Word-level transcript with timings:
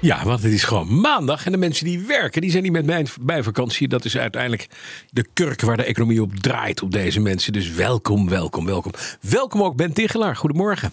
Ja, 0.00 0.24
want 0.24 0.42
het 0.42 0.52
is 0.52 0.64
gewoon 0.64 1.00
maandag 1.00 1.46
en 1.46 1.52
de 1.52 1.58
mensen 1.58 1.84
die 1.84 1.98
werken, 1.98 2.40
die 2.40 2.50
zijn 2.50 2.62
niet 2.62 2.72
met 2.72 2.86
mijn 2.86 3.06
bijvakantie. 3.20 3.88
Dat 3.88 4.04
is 4.04 4.18
uiteindelijk 4.18 4.68
de 5.10 5.26
kurk 5.32 5.60
waar 5.60 5.76
de 5.76 5.84
economie 5.84 6.22
op 6.22 6.34
draait 6.34 6.82
op 6.82 6.92
deze 6.92 7.20
mensen. 7.20 7.52
Dus 7.52 7.70
welkom, 7.70 8.28
welkom, 8.28 8.66
welkom. 8.66 8.92
Welkom 9.20 9.62
ook 9.62 9.76
Ben 9.76 9.92
Tichelaar. 9.92 10.36
Goedemorgen. 10.36 10.92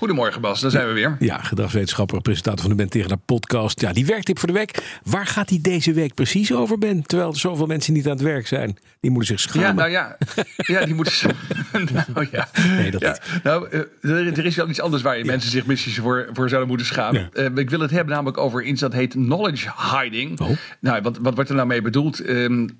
Goedemorgen 0.00 0.40
Bas, 0.40 0.60
daar 0.60 0.70
zijn 0.70 0.86
we 0.86 0.92
weer. 0.92 1.16
Ja, 1.18 1.38
gedragswetenschapper, 1.38 2.20
presentator 2.20 2.60
van 2.60 2.70
de 2.70 2.76
Ben 2.76 2.88
Tegenaar 2.88 3.18
podcast. 3.18 3.80
Ja, 3.80 3.92
die 3.92 4.06
werktip 4.06 4.38
voor 4.38 4.48
de 4.48 4.54
week. 4.54 5.00
Waar 5.04 5.26
gaat 5.26 5.48
die 5.48 5.60
deze 5.60 5.92
week 5.92 6.14
precies 6.14 6.52
over, 6.52 6.78
Ben? 6.78 7.02
Terwijl 7.02 7.30
er 7.30 7.38
zoveel 7.38 7.66
mensen 7.66 7.92
niet 7.92 8.04
aan 8.04 8.12
het 8.12 8.20
werk 8.20 8.46
zijn. 8.46 8.78
Die 9.00 9.10
moeten 9.10 9.38
zich 9.38 9.50
schamen. 9.50 9.68
Ja, 9.68 9.72
nou 9.72 9.90
ja. 9.90 10.16
Ja, 10.56 10.84
die 10.84 10.94
moeten... 10.94 11.36
nou 12.14 12.26
ja. 12.32 12.48
Nee, 12.76 12.90
dat 12.90 13.00
ja. 13.00 13.08
niet. 13.08 13.42
Nou, 13.42 13.68
eh, 13.70 14.38
er, 14.38 14.46
is 14.46 14.56
wel 14.56 14.68
iets 14.68 14.80
anders 14.80 15.02
waar 15.02 15.18
je 15.18 15.24
mensen 15.24 15.50
zich 15.50 15.66
misschien 15.66 15.92
voor, 15.92 16.28
voor 16.32 16.48
zouden 16.48 16.68
moeten 16.68 16.86
schamen. 16.86 17.30
Ja. 17.32 17.42
Eh, 17.42 17.56
ik 17.56 17.70
wil 17.70 17.80
het 17.80 17.90
hebben 17.90 18.14
namelijk 18.14 18.38
over 18.38 18.62
iets 18.62 18.80
dat 18.80 18.92
heet 18.92 19.12
knowledge 19.12 19.70
hiding. 19.92 20.40
Oh. 20.40 20.50
Nou, 20.80 21.02
wat, 21.02 21.18
wat 21.18 21.34
wordt 21.34 21.50
er 21.50 21.56
nou 21.56 21.68
mee 21.68 21.82
bedoeld? 21.82 22.18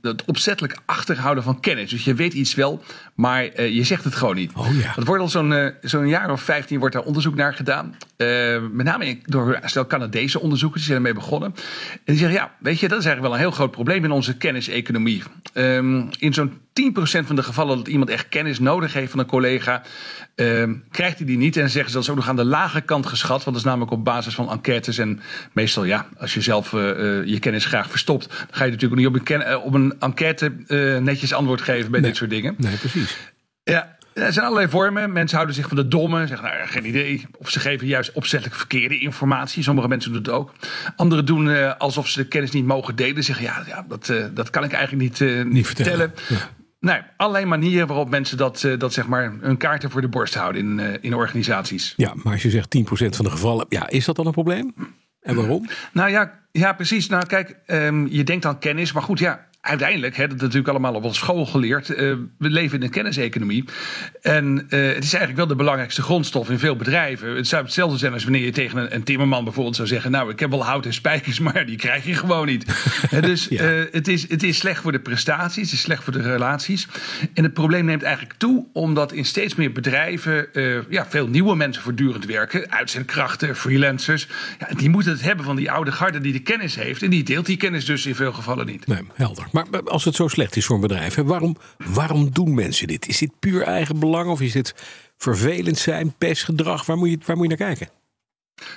Het 0.03 0.25
opzettelijk 0.27 0.79
achterhouden 0.85 1.45
van 1.45 1.61
kennis. 1.61 1.91
Dus 1.91 2.05
je 2.05 2.15
weet 2.15 2.33
iets 2.33 2.55
wel, 2.55 2.83
maar 3.15 3.45
eh, 3.45 3.75
je 3.75 3.85
zegt 3.85 4.05
het 4.05 4.15
gewoon 4.15 4.37
niet. 4.37 4.53
Oh 4.55 4.81
ja. 4.83 4.93
Dat 4.95 5.05
wordt 5.05 5.23
al 5.23 5.29
zo'n 5.29 5.73
zo'n 5.83 6.09
jaar 6.09 6.31
of 6.31 6.43
15 6.43 6.79
wordt 6.79 6.95
daar 6.95 7.05
onderzoek 7.11 7.35
naar 7.35 7.55
gedaan. 7.55 7.95
Eh, 8.17 8.27
met 8.73 8.87
name 8.87 9.19
door 9.25 9.59
een 9.61 9.69
stel 9.69 9.87
Canadese 9.87 10.41
onderzoekers, 10.41 10.83
die 10.83 10.93
zijn 10.93 11.05
ermee 11.07 11.21
begonnen. 11.21 11.55
En 11.93 12.01
die 12.05 12.17
zeggen, 12.17 12.39
ja, 12.39 12.53
weet 12.59 12.81
je, 12.81 12.89
dat 12.89 12.99
is 12.99 13.05
eigenlijk 13.05 13.21
wel 13.21 13.33
een 13.33 13.39
heel 13.51 13.57
groot 13.57 13.71
probleem 13.71 14.05
in 14.05 14.11
onze 14.11 14.37
kenniseconomie. 14.37 15.23
Ehm, 15.53 16.03
in 16.19 16.35
zo'n 16.35 16.59
10% 16.73 17.27
van 17.27 17.37
de 17.37 17.43
gevallen 17.43 17.77
dat 17.77 17.89
iemand 17.89 18.11
echt 18.11 18.29
kennis 18.29 18.59
nodig 18.59 18.93
heeft 18.93 19.11
van 19.11 19.21
een 19.21 19.27
collega, 19.27 19.83
ehm, 20.35 20.75
krijgt 20.91 21.17
hij 21.19 21.27
die 21.27 21.37
niet. 21.37 21.57
En 21.57 21.71
zeggen 21.71 21.91
ze 21.91 21.95
dat 21.97 22.03
is 22.03 22.11
ook 22.11 22.17
nog 22.17 22.29
aan 22.29 22.37
de 22.37 22.45
lage 22.45 22.81
kant 22.81 23.07
geschat. 23.07 23.45
Want 23.45 23.45
dat 23.45 23.57
is 23.57 23.63
namelijk 23.65 23.91
op 23.91 24.05
basis 24.05 24.35
van 24.35 24.51
enquêtes. 24.51 24.99
En 24.99 25.21
meestal, 25.53 25.85
ja, 25.85 26.07
als 26.19 26.35
je 26.35 26.41
zelf 26.41 26.73
eh, 26.73 26.91
eh, 26.91 27.27
je 27.27 27.39
kennis 27.39 27.65
graag 27.65 27.91
verstopt, 27.91 28.29
dan 28.29 28.37
ga 28.51 28.65
je 28.65 28.71
natuurlijk 28.71 29.01
ook 29.01 29.13
niet 29.13 29.21
op 29.21 29.31
een, 29.31 29.57
op 29.57 29.75
een 29.75 29.95
enquête 29.99 30.53
netjes 31.03 31.33
antwoord 31.33 31.61
geven 31.61 31.91
bij 31.91 32.01
Nee. 32.01 32.09
dit 32.09 32.19
soort 32.19 32.31
dingen. 32.31 32.55
Nee, 32.59 32.77
precies. 32.77 33.17
Ja, 33.63 33.97
er 34.21 34.33
zijn 34.33 34.47
allerlei 34.47 34.71
vormen. 34.71 35.13
Mensen 35.13 35.37
houden 35.37 35.57
zich 35.57 35.69
van 35.69 35.77
de 35.77 35.89
domme, 35.89 36.27
zeggen 36.27 36.49
nou, 36.49 36.67
geen 36.67 36.87
idee. 36.87 37.27
Of 37.39 37.51
ze 37.51 37.61
geven 37.61 37.87
juist 37.87 38.13
opzettelijk 38.13 38.57
verkeerde 38.59 38.99
informatie. 38.99 39.63
Sommige 39.63 39.89
mensen 39.89 40.13
doen 40.13 40.23
het 40.23 40.31
ook. 40.31 40.53
Anderen 40.97 41.27
doen 41.27 41.51
eh, 41.51 41.77
alsof 41.79 42.09
ze 42.09 42.23
de 42.23 42.29
kennis 42.29 42.51
niet 42.51 42.65
mogen 42.65 42.97
delen. 42.97 43.25
Zeggen 43.25 43.45
ja, 43.45 43.65
ja 43.67 43.85
dat, 43.89 44.09
eh, 44.09 44.25
dat 44.35 44.51
kan 44.51 44.65
ik 44.65 44.73
eigenlijk 44.73 45.03
niet, 45.03 45.21
eh, 45.21 45.45
niet, 45.45 45.67
vertellen. 45.67 46.13
vertellen. 46.15 46.49
Nee, 46.81 47.01
allerlei 47.17 47.45
manieren 47.45 47.87
waarop 47.87 48.11
mensen 48.11 48.37
dat, 48.37 48.69
dat 48.79 48.93
zeg 48.93 49.07
maar 49.07 49.33
hun 49.41 49.57
kaarten 49.57 49.91
voor 49.91 50.01
de 50.01 50.09
borst 50.09 50.35
houden 50.35 50.79
in, 50.79 51.03
in 51.03 51.15
organisaties. 51.15 51.95
Ja, 51.97 52.13
maar 52.15 52.33
als 52.33 52.43
je 52.43 52.51
zegt 52.51 52.79
10% 52.79 53.17
van 53.17 53.25
de 53.25 53.31
gevallen, 53.31 53.67
ja, 53.69 53.89
is 53.89 54.05
dat 54.05 54.17
dan 54.17 54.27
een 54.27 54.33
probleem? 54.33 54.75
En 55.21 55.35
waarom? 55.35 55.69
Nou 55.93 56.11
ja, 56.11 56.41
ja 56.53 56.73
precies. 56.73 57.09
Nou 57.09 57.27
kijk, 57.27 57.57
ehm, 57.67 58.07
je 58.07 58.25
denkt 58.25 58.45
aan 58.45 58.59
kennis, 58.59 58.93
maar 58.93 59.03
goed, 59.03 59.19
ja. 59.19 59.49
Uiteindelijk, 59.61 60.17
hè, 60.17 60.23
dat 60.27 60.37
is 60.37 60.41
natuurlijk 60.43 60.69
allemaal 60.69 60.95
op 60.95 61.05
ons 61.05 61.17
school 61.19 61.47
geleerd. 61.47 61.91
eh, 61.91 62.13
we 62.39 62.51
leven 62.51 62.79
in 62.79 62.85
een 62.85 62.91
kenniseconomie. 62.91 63.65
En 64.23 64.67
eh, 64.69 64.81
het 64.81 65.05
is 65.05 65.13
eigenlijk 65.13 65.37
wel 65.37 65.47
de 65.47 65.55
belangrijkste 65.55 66.03
grondstof 66.03 66.51
in 66.51 66.59
veel 66.59 66.77
bedrijven. 66.77 67.37
Het 67.37 67.49
zou 67.49 67.65
hetzelfde 67.65 67.99
zijn 67.99 68.13
als 68.13 68.23
wanneer 68.23 68.45
je 68.45 68.51
tegen 68.51 68.79
een, 68.79 68.95
een 68.95 69.03
timmerman 69.03 69.45
bijvoorbeeld 69.45 69.77
zou 69.77 69.89
zeggen: 69.89 70.11
Nou, 70.11 70.31
ik 70.31 70.41
heb 70.41 70.51
wel 70.51 70.65
hout 70.65 70.87
en 70.87 70.93
spijkers, 70.93 71.39
maar 71.51 71.67
die 71.67 71.77
krijg 71.77 72.05
je 72.05 72.15
gewoon 72.15 72.47
niet. 72.47 72.67
Dus 73.21 73.47
Ja. 73.51 73.63
eh, 73.63 73.85
het, 73.93 74.09
is, 74.09 74.29
het 74.29 74.43
is 74.43 74.57
slecht 74.59 74.83
voor 74.83 74.93
de 74.93 75.01
prestaties, 75.01 75.63
het 75.63 75.73
is 75.73 75.81
slecht 75.81 76.05
voor 76.05 76.13
de 76.13 76.23
relaties. 76.23 76.89
En 77.35 77.43
het 77.43 77.55
probleem 77.55 77.85
neemt 77.85 78.03
eigenlijk 78.03 78.35
toe, 78.39 78.67
omdat 78.73 79.13
in 79.13 79.25
steeds 79.25 79.55
meer 79.55 79.73
bedrijven 79.73 80.49
ja, 80.89 81.07
veel 81.09 81.27
nieuwe 81.27 81.57
mensen 81.57 81.83
voortdurend 81.83 82.25
werken. 82.25 82.71
Uitzendkrachten, 82.71 83.57
freelancers. 83.57 84.29
Ja, 84.59 84.69
die 84.77 84.89
moeten 84.89 85.13
het 85.13 85.23
hebben 85.23 85.45
van 85.45 85.57
die 85.57 85.71
oude 85.71 85.93
garde 85.93 86.21
die 86.21 86.33
de 86.33 86.39
kennis 86.41 86.75
heeft. 86.75 87.03
En 87.03 87.11
die 87.11 87.23
deelt 87.23 87.47
die 87.47 87.57
kennis 87.57 87.85
dus 87.85 88.07
in 88.07 88.15
veel 88.15 88.33
gevallen 88.33 88.67
niet. 88.67 88.87
Nee, 88.87 89.03
helder. 89.15 89.49
Maar 89.53 89.83
als 89.85 90.05
het 90.05 90.15
zo 90.15 90.29
slecht 90.29 90.57
is 90.57 90.67
voor 90.67 90.75
een 90.75 90.81
bedrijf, 90.81 91.15
waarom, 91.15 91.57
waarom 91.79 92.31
doen 92.33 92.55
mensen 92.55 92.87
dit? 92.87 93.09
Is 93.09 93.19
dit 93.19 93.39
puur 93.39 93.63
eigen 93.63 93.99
belang 93.99 94.31
of 94.31 94.41
is 94.41 94.53
dit 94.53 94.75
vervelend 95.17 95.79
zijn, 95.79 96.15
pestgedrag? 96.19 96.87
Waar 96.87 96.97
moet 96.97 97.11
je, 97.11 97.19
waar 97.27 97.37
moet 97.37 97.51
je 97.51 97.57
naar 97.57 97.69
kijken? 97.69 98.00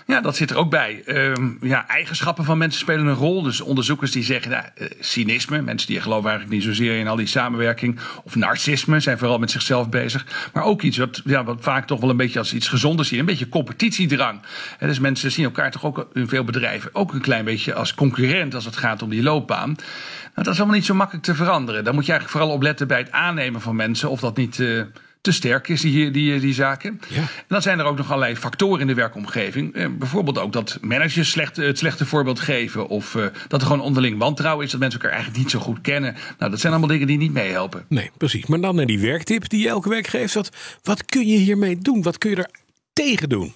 Ja, 0.07 0.21
dat 0.21 0.35
zit 0.35 0.49
er 0.49 0.57
ook 0.57 0.69
bij. 0.69 1.01
Ehm, 1.05 1.51
ja, 1.61 1.87
eigenschappen 1.87 2.45
van 2.45 2.57
mensen 2.57 2.79
spelen 2.79 3.05
een 3.05 3.13
rol. 3.13 3.41
Dus 3.41 3.61
onderzoekers 3.61 4.11
die 4.11 4.23
zeggen, 4.23 4.51
nou, 4.51 4.63
eh, 4.75 4.87
cynisme, 4.99 5.61
mensen 5.61 5.87
die 5.87 6.01
geloven 6.01 6.29
eigenlijk 6.29 6.59
niet 6.59 6.75
zozeer 6.75 6.99
in 6.99 7.07
al 7.07 7.15
die 7.15 7.27
samenwerking, 7.27 7.99
of 8.23 8.35
narcisme, 8.35 8.99
zijn 8.99 9.17
vooral 9.17 9.37
met 9.39 9.51
zichzelf 9.51 9.89
bezig. 9.89 10.49
Maar 10.53 10.63
ook 10.63 10.81
iets 10.81 10.97
wat, 10.97 11.21
ja, 11.25 11.43
wat 11.43 11.57
vaak 11.59 11.87
toch 11.87 11.99
wel 11.99 12.09
een 12.09 12.17
beetje 12.17 12.39
als 12.39 12.53
iets 12.53 12.67
gezonders 12.67 13.07
zien, 13.07 13.19
een 13.19 13.25
beetje 13.25 13.49
competitiedrang. 13.49 14.41
Dus 14.79 14.99
mensen 14.99 15.31
zien 15.31 15.45
elkaar 15.45 15.71
toch 15.71 15.85
ook 15.85 16.07
in 16.13 16.27
veel 16.27 16.43
bedrijven 16.43 16.89
ook 16.93 17.13
een 17.13 17.21
klein 17.21 17.45
beetje 17.45 17.73
als 17.73 17.93
concurrent 17.93 18.55
als 18.55 18.65
het 18.65 18.77
gaat 18.77 19.01
om 19.01 19.09
die 19.09 19.23
loopbaan. 19.23 19.69
Nou, 19.69 20.45
dat 20.45 20.53
is 20.53 20.57
allemaal 20.57 20.75
niet 20.77 20.85
zo 20.85 20.93
makkelijk 20.93 21.25
te 21.25 21.35
veranderen. 21.35 21.83
Daar 21.83 21.93
moet 21.93 22.05
je 22.05 22.11
eigenlijk 22.11 22.39
vooral 22.39 22.57
op 22.57 22.63
letten 22.63 22.87
bij 22.87 22.97
het 22.97 23.11
aannemen 23.11 23.61
van 23.61 23.75
mensen, 23.75 24.09
of 24.09 24.19
dat 24.19 24.37
niet. 24.37 24.59
eh, 24.59 24.81
te 25.23 25.31
sterk 25.31 25.67
is, 25.67 25.81
die, 25.81 26.11
die, 26.11 26.39
die 26.39 26.53
zaken. 26.53 27.01
Ja. 27.09 27.21
En 27.21 27.45
dan 27.47 27.61
zijn 27.61 27.79
er 27.79 27.85
ook 27.85 27.97
nog 27.97 28.07
allerlei 28.07 28.35
factoren 28.35 28.79
in 28.79 28.87
de 28.87 28.93
werkomgeving. 28.93 29.73
Eh, 29.73 29.87
bijvoorbeeld 29.99 30.37
ook 30.37 30.53
dat 30.53 30.77
managers 30.81 31.29
slecht, 31.29 31.55
het 31.55 31.77
slechte 31.77 32.05
voorbeeld 32.05 32.39
geven. 32.39 32.87
Of 32.87 33.15
eh, 33.15 33.25
dat 33.47 33.61
er 33.61 33.67
gewoon 33.67 33.81
onderling 33.81 34.17
wantrouwen 34.17 34.65
is. 34.65 34.71
Dat 34.71 34.79
mensen 34.79 34.99
elkaar 34.99 35.15
eigenlijk 35.15 35.43
niet 35.43 35.53
zo 35.53 35.59
goed 35.59 35.81
kennen. 35.81 36.15
Nou, 36.37 36.51
dat 36.51 36.59
zijn 36.59 36.73
allemaal 36.73 36.91
dingen 36.91 37.07
die 37.07 37.17
niet 37.17 37.33
meehelpen. 37.33 37.85
Nee, 37.87 38.11
precies. 38.17 38.45
Maar 38.45 38.59
dan 38.59 38.75
naar 38.75 38.85
die 38.85 38.99
werktip 38.99 39.49
die 39.49 39.61
je 39.61 39.67
elke 39.67 39.89
week 39.89 40.07
geeft. 40.07 40.33
Wat, 40.33 40.49
wat 40.83 41.05
kun 41.05 41.27
je 41.27 41.37
hiermee 41.37 41.77
doen? 41.77 42.01
Wat 42.01 42.17
kun 42.17 42.29
je 42.29 42.35
er 42.35 42.49
tegen 42.93 43.29
doen? 43.29 43.53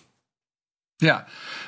Ja, 0.95 1.25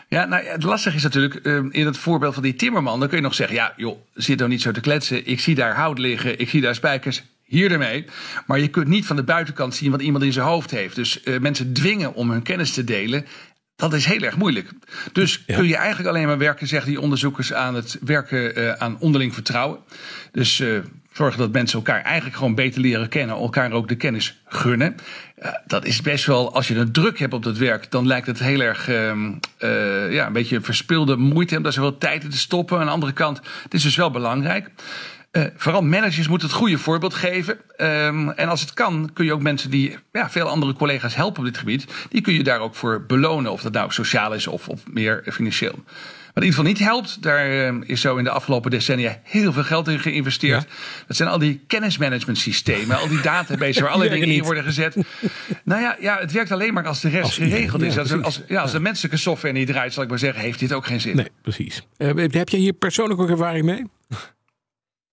ja 0.08 0.26
nou, 0.26 0.46
het 0.46 0.64
lastige 0.64 0.96
is 0.96 1.04
natuurlijk, 1.04 1.36
eh, 1.36 1.56
in 1.70 1.86
het 1.86 1.98
voorbeeld 1.98 2.34
van 2.34 2.44
die 2.44 2.56
timmerman, 2.56 3.00
dan 3.00 3.08
kun 3.08 3.18
je 3.18 3.24
nog 3.24 3.36
zeggen, 3.36 3.56
ja 3.56 3.74
joh, 3.78 3.98
zit 4.14 4.38
nou 4.38 4.50
niet 4.50 4.62
zo 4.62 4.72
te 4.72 4.80
kletsen. 4.80 5.28
Ik 5.28 5.40
zie 5.40 5.56
daar 5.56 5.76
hout 5.76 6.00
liggen, 6.00 6.40
ik 6.40 6.50
zie 6.50 6.62
daar 6.62 6.76
spijkers, 6.76 7.24
hier 7.50 7.72
ermee. 7.72 8.06
Maar 8.48 8.60
je 8.60 8.68
kunt 8.68 8.88
niet 8.88 9.06
van 9.06 9.16
de 9.16 9.24
buitenkant 9.24 9.76
zien 9.76 9.92
wat 9.92 10.02
iemand 10.02 10.24
in 10.24 10.34
zijn 10.34 10.46
hoofd 10.46 10.72
heeft. 10.72 10.96
Dus 10.96 11.24
eh, 11.24 11.40
mensen 11.40 11.74
dwingen 11.74 12.14
om 12.14 12.32
hun 12.32 12.44
kennis 12.44 12.74
te 12.74 12.84
delen, 12.84 13.26
dat 13.76 13.94
is 13.94 14.06
heel 14.06 14.22
erg 14.22 14.38
moeilijk. 14.38 14.70
Dus 15.12 15.44
Ja. 15.46 15.56
kun 15.56 15.68
je 15.68 15.76
eigenlijk 15.76 16.09
alleen 16.09 16.28
maar 16.28 16.38
werken, 16.38 16.68
zeggen 16.68 16.90
die 16.90 17.02
onderzoekers, 17.02 17.54
aan 17.54 17.76
het 17.76 17.98
werken 18.02 18.56
eh, 18.56 18.72
aan 18.72 18.98
onderling 19.00 19.34
vertrouwen. 19.34 19.80
Dus 20.32 20.59
eh, 20.59 20.78
zorgen 21.14 21.40
dat 21.40 21.52
mensen 21.52 21.78
elkaar 21.78 22.02
eigenlijk 22.02 22.36
gewoon 22.38 22.56
beter 22.56 22.82
leren 22.82 23.09
kennen, 23.09 23.36
elkaar 23.36 23.72
ook 23.72 23.88
de 23.88 23.96
kennis 23.96 24.42
gunnen. 24.46 24.96
Dat 25.68 25.86
is 25.86 26.02
best 26.02 26.26
wel, 26.26 26.54
als 26.54 26.68
je 26.68 26.76
een 26.76 26.92
druk 26.92 27.20
hebt 27.20 27.34
op 27.34 27.44
dat 27.44 27.58
werk, 27.58 27.92
dan 27.92 28.08
lijkt 28.08 28.28
het 28.28 28.40
heel 28.40 28.59
erg 28.59 28.90
ehm, 28.90 29.32
eh, 29.58 30.14
ja, 30.14 30.28
een 30.28 30.34
beetje 30.34 30.62
verspilde 30.62 31.16
moeite 31.16 31.58
om 31.58 31.64
daar 31.64 31.74
zoveel 31.74 31.98
tijd 31.98 32.24
in 32.24 32.30
te 32.30 32.38
stoppen. 32.38 32.80
Aan 32.80 32.86
de 32.86 32.92
andere 32.92 33.12
kant, 33.14 33.42
het 33.64 33.74
is 33.74 33.84
dus 33.84 33.96
wel 33.96 34.12
belangrijk. 34.12 34.70
Eh, 35.31 35.44
vooral 35.56 35.81
managers 35.81 36.28
moeten 36.28 36.47
het 36.47 36.57
goede 36.57 36.78
voorbeeld 36.78 37.13
geven. 37.13 37.57
Ehm, 37.78 38.29
en 38.29 38.47
als 38.47 38.62
het 38.62 38.73
kan, 38.73 39.09
kun 39.13 39.25
je 39.25 39.34
ook 39.34 39.41
mensen 39.41 39.69
die 39.69 39.97
ja, 40.12 40.29
veel 40.29 40.47
andere 40.47 40.73
collega's 40.73 41.16
helpen 41.16 41.40
op 41.40 41.45
dit 41.45 41.57
gebied, 41.57 41.85
die 42.09 42.22
kun 42.22 42.34
je 42.34 42.44
daar 42.44 42.59
ook 42.59 42.75
voor 42.75 43.06
belonen. 43.06 43.51
Of 43.51 43.62
dat 43.62 43.72
nou 43.73 43.91
sociaal 43.91 44.34
is 44.34 44.47
of, 44.47 44.69
of 44.69 44.81
meer 44.91 45.23
financieel. 45.25 45.73
Wat 46.34 46.44
in 46.44 46.44
ieder 46.44 46.59
geval 46.59 46.63
niet 46.63 46.79
helpt, 46.79 47.22
daar 47.22 47.50
eh, 47.50 47.73
is 47.85 48.01
zo 48.01 48.17
in 48.17 48.23
de 48.23 48.29
afgelopen 48.29 48.72
decennia 48.72 49.19
heel 49.23 49.53
veel 49.53 49.63
geld 49.63 49.88
in 49.88 50.00
geïnvesteerd. 50.00 50.67
Dat 51.07 51.17
zijn 51.17 51.29
al 51.29 51.40
die 51.40 51.63
kennismanagement 51.67 52.38
systemen, 52.38 52.97
al 52.97 53.07
die 53.07 53.22
databases 53.22 53.79
waar 53.79 53.90
allerlei 53.90 54.20
dingen 54.20 54.35
in 54.35 54.43
worden 54.43 54.64
gezet. 54.64 54.96
nou 55.64 55.82
ja, 55.82 55.97
ja, 55.99 56.17
het 56.20 56.32
werkt 56.32 56.52
alleen 56.52 56.73
maar 56.73 56.87
als 56.87 57.02
de 57.02 57.09
rest 57.09 57.23
Als 57.23 57.35
geregeld 57.35 57.82
is. 57.82 57.93
ja, 57.93 57.99
Als, 57.99 58.22
als, 58.22 58.41
ja, 58.47 58.61
als 58.61 58.72
de 58.72 58.79
menselijke 58.79 59.17
software 59.17 59.53
niet 59.53 59.67
draait, 59.67 59.93
zal 59.93 60.03
ik 60.03 60.09
maar 60.09 60.20
zeggen, 60.20 60.41
heeft 60.41 60.59
dit 60.59 60.73
ook 60.73 60.85
geen 60.85 61.02
zin. 61.02 61.16
Nee, 61.16 61.28
precies. 61.41 61.84
Eh, 61.97 62.08
heb 62.16 62.49
jij 62.49 62.59
hier 62.59 62.73
persoonlijk 62.73 63.20
ook 63.22 63.29
ervaring 63.29 63.66
mee? 63.66 63.84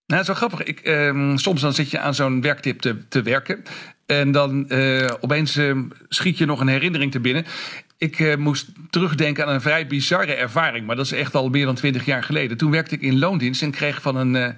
Nou, 0.07 0.25
wel 0.27 0.35
grappig. 0.35 0.63
Ik, 0.63 0.81
ehm, 0.81 1.37
soms 1.37 1.61
dan 1.61 1.73
zit 1.73 1.91
je 1.91 1.99
aan 1.99 2.15
zo'n 2.15 2.41
werktip 2.41 2.81
te, 2.81 3.09
te 3.09 3.23
werken. 3.23 3.63
En 4.07 4.33
dan 4.33 4.69
eh, 4.69 5.11
opeens 5.21 5.57
ehm, 5.57 5.83
schiet 6.09 6.39
je 6.39 6.47
nog 6.47 6.61
een 6.61 6.69
herinnering 6.69 7.13
te 7.13 7.21
binnen. 7.21 7.47
Ik 7.99 8.21
eh, 8.21 8.37
moest 8.37 8.69
terugdenken 8.91 9.47
aan 9.47 9.55
een 9.55 9.61
vrij 9.61 9.87
bizarre 9.87 10.35
ervaring. 10.35 10.87
Maar 10.87 10.97
dat 10.97 11.05
is 11.05 11.13
echt 11.13 11.35
al 11.35 11.49
meer 11.49 11.65
dan 11.65 11.75
twintig 11.75 12.05
jaar 12.05 12.23
geleden. 12.23 12.57
Toen 12.57 12.71
werkte 12.71 12.95
ik 12.95 13.01
in 13.01 13.19
loondienst 13.19 13.63
en 13.63 13.71
kreeg 13.71 14.03
van 14.03 14.17
een 14.17 14.37
eh, 14.37 14.49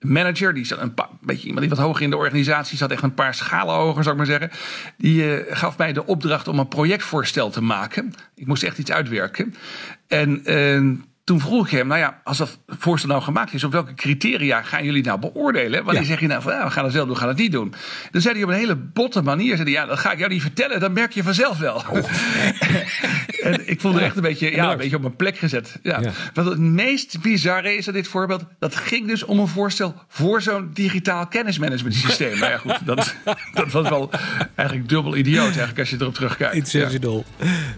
manager... 0.00 0.54
die 0.54 0.64
zat 0.64 0.80
een 0.80 0.94
beetje 1.20 1.46
iemand 1.46 1.66
die 1.66 1.76
wat 1.76 1.86
hoger 1.86 2.02
in 2.02 2.10
de 2.10 2.16
organisatie 2.16 2.76
zat... 2.76 2.90
echt 2.90 3.02
een 3.02 3.14
paar 3.14 3.34
schalen 3.34 3.74
hoger, 3.74 4.02
zou 4.02 4.20
ik 4.20 4.26
maar 4.26 4.38
zeggen. 4.38 4.58
Die 4.96 5.44
gaf 5.48 5.78
mij 5.78 5.92
de 5.92 6.06
opdracht 6.06 6.48
om 6.48 6.58
een 6.58 6.68
projectvoorstel 6.68 7.50
te 7.50 7.62
maken. 7.62 8.12
Ik 8.34 8.46
moest 8.46 8.62
echt 8.62 8.78
iets 8.78 8.92
uitwerken. 8.92 9.54
En... 10.08 10.44
eh, 10.44 11.12
toen 11.24 11.40
vroeg 11.40 11.64
ik 11.66 11.70
hem, 11.72 11.86
nou 11.86 12.00
ja, 12.00 12.20
als 12.24 12.38
dat 12.38 12.58
voorstel 12.66 13.08
nou 13.10 13.22
gemaakt 13.22 13.54
is, 13.54 13.64
op 13.64 13.72
welke 13.72 13.94
criteria 13.94 14.62
gaan 14.62 14.84
jullie 14.84 15.04
nou 15.04 15.18
beoordelen? 15.20 15.84
Wanneer 15.84 16.02
Ja. 16.02 16.08
zeg 16.08 16.20
je 16.20 16.26
nou 16.26 16.42
van, 16.42 16.52
ja, 16.52 16.64
we 16.64 16.70
gaan 16.70 16.84
het 16.84 16.92
wel 16.92 17.04
doen, 17.04 17.14
we 17.14 17.20
gaan 17.20 17.28
het 17.28 17.38
niet 17.38 17.52
doen? 17.52 17.74
Dan 18.10 18.20
zei 18.20 18.34
hij 18.34 18.42
op 18.44 18.48
een 18.50 18.56
hele 18.56 18.76
botte 18.76 19.22
manier, 19.22 19.56
zei 19.56 19.72
hij, 19.72 19.80
ja, 19.80 19.86
dat 19.86 19.98
ga 19.98 20.12
ik 20.12 20.18
jou 20.18 20.30
niet 20.30 20.42
vertellen, 20.42 20.80
dat 20.80 20.92
merk 20.92 21.12
je 21.12 21.22
vanzelf 21.22 21.58
wel. 21.58 21.82
en 23.42 23.68
ik 23.68 23.80
voelde 23.80 23.98
me 23.98 24.04
echt 24.04 24.16
een 24.16 24.22
beetje, 24.22 24.50
ja, 24.50 24.70
een 24.72 24.76
beetje 24.78 24.96
op 24.96 25.02
mijn 25.02 25.16
plek 25.16 25.38
gezet. 25.38 25.78
Ja. 25.82 26.00
Ja. 26.00 26.10
Wat 26.34 26.44
het 26.44 26.58
meest 26.58 27.20
bizarre 27.20 27.76
is 27.76 27.86
aan 27.88 27.94
dit 27.94 28.08
voorbeeld, 28.08 28.44
dat 28.58 28.76
ging 28.76 29.06
dus 29.08 29.24
om 29.24 29.38
een 29.38 29.48
voorstel 29.48 29.94
voor 30.08 30.42
zo'n 30.42 30.70
digitaal 30.72 31.26
kennismanagement 31.26 31.94
systeem. 31.94 32.38
nou 32.38 32.50
ja, 32.50 32.58
goed, 32.58 32.78
dat, 32.84 33.14
dat 33.54 33.72
was 33.72 33.88
wel 33.88 34.10
eigenlijk 34.54 34.88
dubbel 34.88 35.16
idioot 35.16 35.44
eigenlijk 35.44 35.78
als 35.78 35.90
je 35.90 35.96
erop 36.00 36.14
terugkijkt. 36.14 36.54
Intentional. 36.54 37.24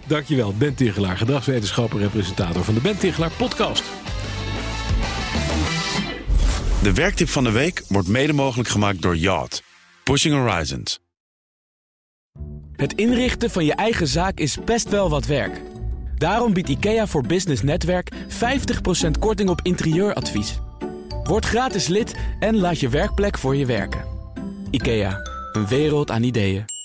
Dankjewel, 0.07 0.53
Ben 0.57 0.75
Tichelaar, 0.75 1.17
gedragswetenschapper 1.17 2.01
en 2.01 2.09
presentator 2.09 2.63
van 2.63 2.73
de 2.73 2.79
Ben 2.81 2.97
Tichelaar 2.97 3.29
podcast. 3.37 3.83
De 6.81 6.93
werktip 6.93 7.29
van 7.29 7.43
de 7.43 7.51
week 7.51 7.83
wordt 7.87 8.07
mede 8.07 8.33
mogelijk 8.33 8.69
gemaakt 8.69 9.01
door 9.01 9.17
Yacht. 9.17 9.63
Pushing 10.03 10.35
Horizons. 10.35 10.99
Het 12.75 12.93
inrichten 12.93 13.49
van 13.49 13.65
je 13.65 13.73
eigen 13.73 14.07
zaak 14.07 14.39
is 14.39 14.57
best 14.65 14.89
wel 14.89 15.09
wat 15.09 15.25
werk. 15.25 15.61
Daarom 16.15 16.53
biedt 16.53 16.69
IKEA 16.69 17.07
voor 17.07 17.23
Business 17.27 17.61
Netwerk 17.61 18.11
50% 18.13 18.15
korting 19.19 19.49
op 19.49 19.59
interieuradvies. 19.63 20.59
Word 21.23 21.45
gratis 21.45 21.87
lid 21.87 22.15
en 22.39 22.57
laat 22.57 22.79
je 22.79 22.89
werkplek 22.89 23.37
voor 23.37 23.55
je 23.55 23.65
werken. 23.65 24.05
IKEA, 24.71 25.19
een 25.51 25.67
wereld 25.67 26.11
aan 26.11 26.23
ideeën. 26.23 26.76